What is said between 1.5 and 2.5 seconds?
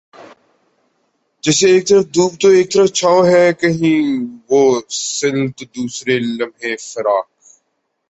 ایک طرف دھوپ تو